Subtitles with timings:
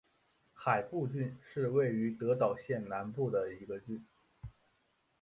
[0.55, 4.03] 海部郡是位于德岛县南部的一郡。